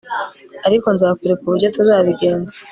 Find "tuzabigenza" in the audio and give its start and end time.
1.75-2.55